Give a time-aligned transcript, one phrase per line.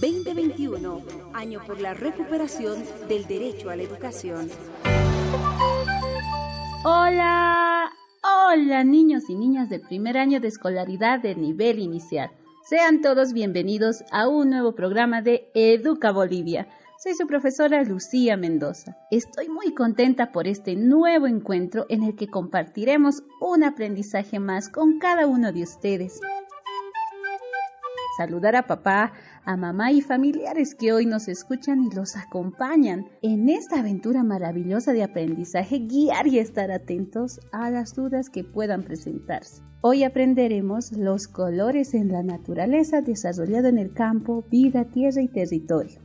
[0.00, 1.02] 2021,
[1.34, 4.48] año por la recuperación del derecho a la educación.
[6.84, 7.90] Hola,
[8.22, 12.30] hola niños y niñas de primer año de escolaridad de nivel inicial.
[12.62, 16.68] Sean todos bienvenidos a un nuevo programa de Educa Bolivia.
[17.02, 18.98] Soy su profesora Lucía Mendoza.
[19.10, 25.00] Estoy muy contenta por este nuevo encuentro en el que compartiremos un aprendizaje más con
[25.00, 26.20] cada uno de ustedes
[28.18, 29.12] saludar a papá,
[29.44, 34.92] a mamá y familiares que hoy nos escuchan y los acompañan en esta aventura maravillosa
[34.92, 39.62] de aprendizaje, guiar y estar atentos a las dudas que puedan presentarse.
[39.82, 46.00] Hoy aprenderemos los colores en la naturaleza desarrollado en el campo, vida, tierra y territorio.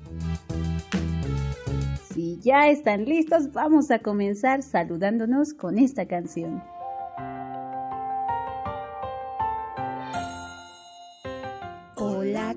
[2.14, 6.62] Si ya están listos, vamos a comenzar saludándonos con esta canción.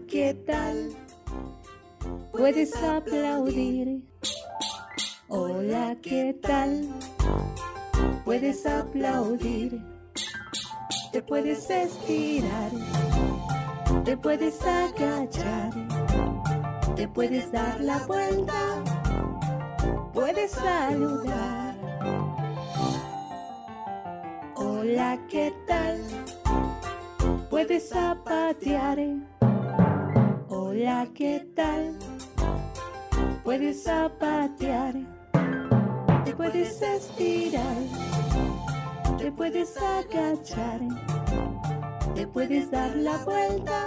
[0.09, 0.91] ¿Qué tal?
[2.32, 4.02] Puedes aplaudir.
[5.28, 6.88] Hola, ¿qué tal?
[8.25, 9.80] Puedes aplaudir.
[11.12, 12.70] Te puedes estirar.
[14.05, 15.70] Te puedes agachar.
[16.94, 18.84] Te puedes dar la vuelta.
[20.12, 21.75] Puedes saludar.
[24.55, 26.00] Hola, ¿qué tal?
[27.50, 28.98] Puedes zapatear
[30.78, 31.96] Hola, ¿qué tal?
[33.42, 34.92] Puedes zapatear,
[36.22, 37.77] te puedes estirar,
[39.16, 40.80] te puedes agachar,
[42.14, 43.86] te puedes dar la vuelta,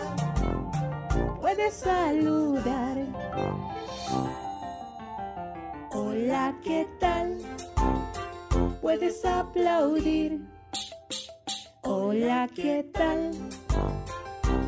[1.39, 2.97] puedes saludar.
[5.91, 7.37] Hola, ¿qué tal?
[8.81, 10.41] Puedes aplaudir.
[11.83, 13.29] Hola, ¿qué tal?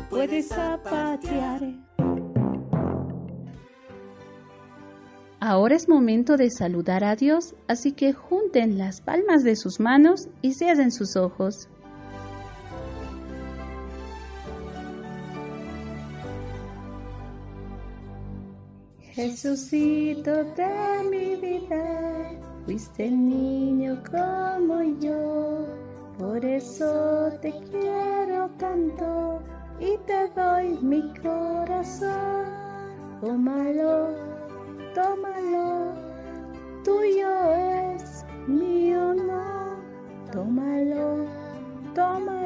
[0.08, 1.91] Puedes zapatear.
[5.44, 10.28] Ahora es momento de saludar a Dios, así que junten las palmas de sus manos
[10.40, 11.68] y cierren sus ojos.
[19.00, 22.30] Jesucito de mi vida,
[22.64, 25.66] fuiste niño como yo,
[26.20, 29.42] por eso te quiero tanto
[29.80, 32.46] y te doy mi corazón.
[33.20, 34.41] Tómalo
[34.94, 35.94] tómalo,
[36.84, 37.52] tuyo
[37.94, 39.76] es, mío no,
[40.32, 41.26] tómalo,
[41.94, 42.41] tómalo,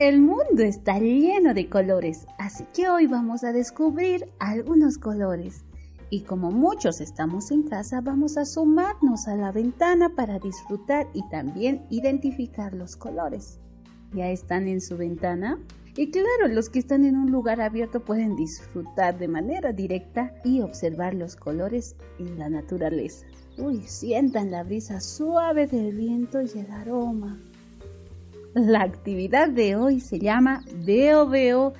[0.00, 5.62] El mundo está lleno de colores, así que hoy vamos a descubrir algunos colores.
[6.08, 11.20] Y como muchos estamos en casa, vamos a sumarnos a la ventana para disfrutar y
[11.28, 13.58] también identificar los colores.
[14.14, 15.58] ¿Ya están en su ventana?
[15.94, 20.62] Y claro, los que están en un lugar abierto pueden disfrutar de manera directa y
[20.62, 23.26] observar los colores en la naturaleza.
[23.58, 27.38] Uy, sientan la brisa suave del viento y el aroma
[28.54, 31.72] la actividad de hoy se llama Veo Veo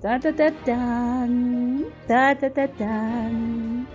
[0.00, 3.86] ta ta ta tan, ta ta ta tan.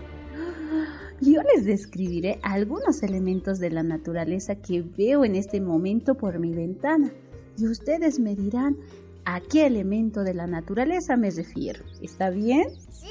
[1.21, 6.53] Yo les describiré algunos elementos de la naturaleza que veo en este momento por mi
[6.53, 7.13] ventana
[7.57, 8.75] y ustedes me dirán
[9.23, 11.83] a qué elemento de la naturaleza me refiero.
[12.01, 12.65] ¿Está bien?
[12.89, 13.07] Sí.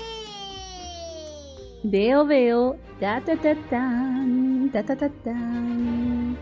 [1.85, 6.37] Veo, veo, ta ta ta tan, ta ta ta tan.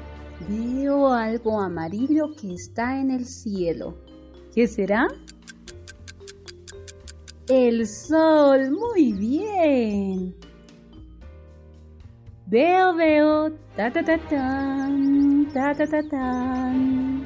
[0.49, 3.95] Veo algo amarillo que está en el cielo.
[4.55, 5.07] ¿Qué será?
[7.49, 10.35] El sol, muy bien.
[12.47, 17.25] Veo, veo, ta ta ta tan, ta ta ta tan.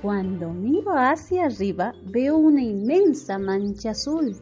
[0.00, 4.36] Cuando miro hacia arriba veo una inmensa mancha azul.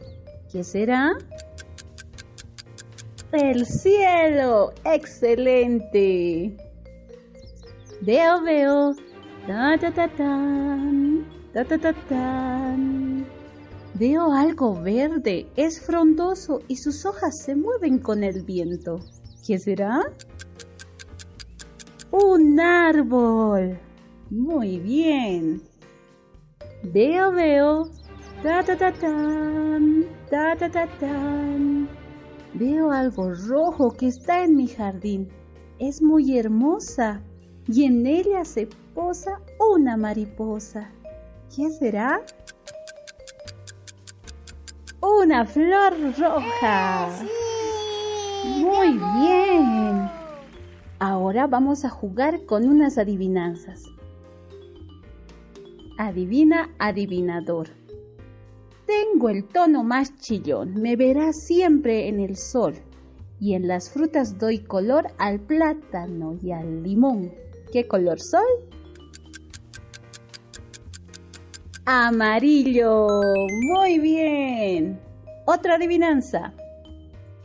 [0.50, 1.19] ¿Qué será?
[3.32, 6.56] El cielo, excelente.
[8.02, 8.94] Veo, veo.
[9.47, 10.08] Ta ta ta.
[11.52, 12.76] Ta ta ta.
[13.94, 19.00] Veo algo verde, es frondoso y sus hojas se mueven con el viento.
[19.47, 20.00] ¿Qué será?
[22.11, 23.79] Un árbol.
[24.31, 25.61] Muy bien.
[26.82, 27.91] Veo, veo.
[28.43, 28.93] Ta ta ta.
[30.31, 30.87] Ta ta ta.
[32.55, 35.29] Veo algo rojo que está en mi jardín.
[35.79, 37.23] Es muy hermosa
[37.72, 39.40] y en ella se posa
[39.72, 40.90] una mariposa.
[41.55, 42.20] ¿Qué será?
[45.00, 47.08] Una flor roja.
[48.58, 50.11] Muy bien.
[50.99, 53.84] Ahora vamos a jugar con unas adivinanzas.
[55.96, 57.69] Adivina, adivinador.
[58.84, 62.75] Tengo el tono más chillón, me verás siempre en el sol.
[63.38, 67.31] Y en las frutas doy color al plátano y al limón.
[67.72, 68.43] ¿Qué color soy?
[71.84, 73.06] Amarillo.
[73.62, 75.00] Muy bien.
[75.46, 76.52] Otra adivinanza.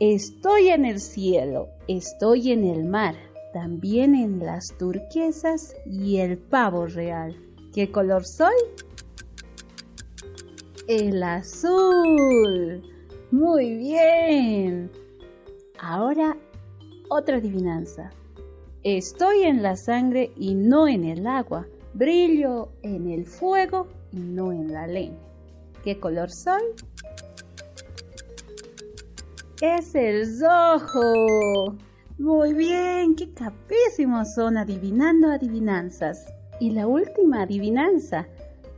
[0.00, 3.14] Estoy en el cielo, estoy en el mar,
[3.54, 7.34] también en las turquesas y el pavo real.
[7.72, 8.54] ¿Qué color soy?
[10.86, 12.82] El azul.
[13.30, 14.90] Muy bien.
[15.78, 16.36] Ahora
[17.08, 18.10] otra adivinanza.
[18.88, 21.66] Estoy en la sangre y no en el agua.
[21.94, 25.18] Brillo en el fuego y no en la leña.
[25.82, 26.62] ¿Qué color soy?
[29.60, 31.74] Es el rojo.
[32.18, 36.24] Muy bien, qué capísimos son adivinando adivinanzas.
[36.60, 38.28] Y la última adivinanza.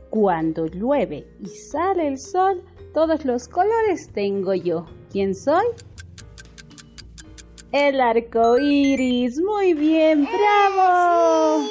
[0.09, 2.63] Cuando llueve y sale el sol,
[2.95, 4.87] todos los colores tengo yo.
[5.11, 5.67] ¿Quién soy?
[7.71, 9.39] El arco iris.
[9.39, 11.63] Muy bien, bravo.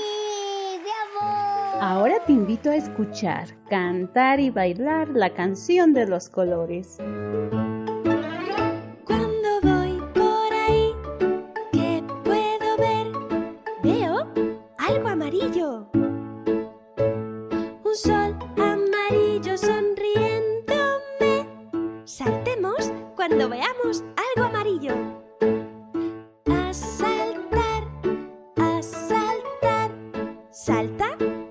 [1.80, 6.98] Ahora te invito a escuchar, cantar y bailar la canción de los colores.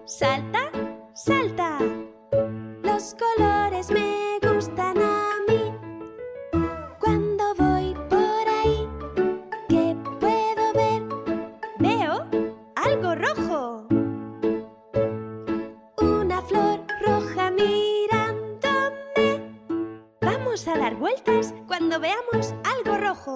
[0.07, 0.71] salta,
[1.13, 1.79] salta.
[2.81, 5.73] Los colores me gustan a mí.
[6.99, 8.87] Cuando voy por ahí,
[9.67, 11.03] ¿qué puedo ver?
[11.79, 12.25] Veo
[12.75, 13.85] algo rojo.
[15.97, 19.41] Una flor roja mirándome.
[20.21, 23.35] Vamos a dar vueltas cuando veamos algo rojo.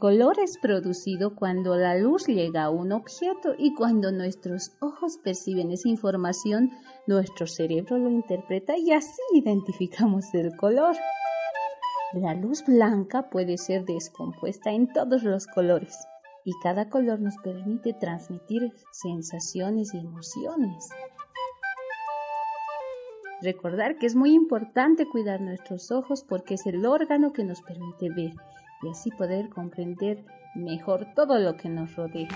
[0.00, 5.70] color es producido cuando la luz llega a un objeto y cuando nuestros ojos perciben
[5.72, 6.70] esa información,
[7.06, 10.96] nuestro cerebro lo interpreta y así identificamos el color.
[12.12, 15.96] La luz blanca puede ser descompuesta en todos los colores
[16.44, 20.88] y cada color nos permite transmitir sensaciones y emociones.
[23.42, 28.08] Recordar que es muy importante cuidar nuestros ojos porque es el órgano que nos permite
[28.08, 28.32] ver
[28.82, 30.24] y así poder comprender
[30.56, 32.28] mejor todo lo que nos rodea.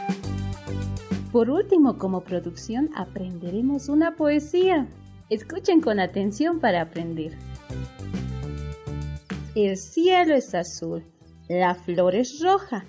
[1.32, 4.87] Por último, como producción, aprenderemos una poesía.
[5.30, 7.37] Escuchen con atención para aprender.
[9.54, 11.04] El cielo es azul,
[11.49, 12.84] la flor es roja,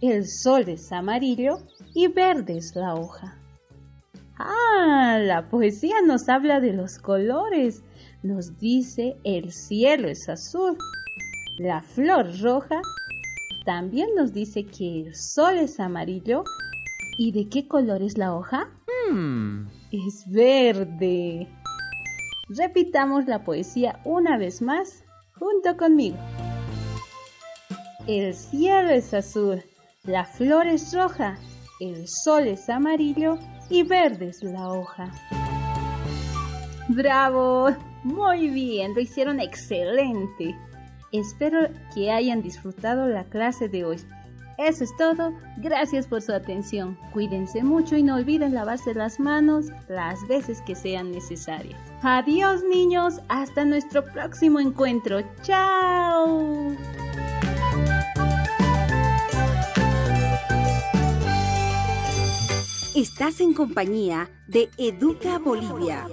[0.00, 1.58] el sol es amarillo
[1.94, 3.38] y verde es la hoja.
[4.36, 7.84] Ah, la poesía nos habla de los colores.
[8.24, 10.76] Nos dice el cielo es azul,
[11.58, 12.82] la flor roja
[13.64, 16.42] también nos dice que el sol es amarillo.
[17.16, 18.70] ¿Y de qué color es la hoja?
[19.10, 19.66] Hmm.
[19.92, 21.46] Es verde.
[22.48, 25.04] Repitamos la poesía una vez más
[25.38, 26.16] junto conmigo.
[28.06, 29.62] El cielo es azul,
[30.04, 31.38] la flor es roja,
[31.80, 35.12] el sol es amarillo y verde es la hoja.
[36.88, 37.68] ¡Bravo!
[38.04, 40.56] Muy bien, lo hicieron excelente.
[41.12, 43.98] Espero que hayan disfrutado la clase de hoy.
[44.58, 45.32] Eso es todo.
[45.58, 46.98] Gracias por su atención.
[47.12, 51.78] Cuídense mucho y no olviden lavarse las manos las veces que sean necesarias.
[52.02, 53.20] Adiós niños.
[53.28, 55.20] Hasta nuestro próximo encuentro.
[55.42, 56.76] Chao.
[62.96, 66.04] Estás en compañía de Educa Bolivia.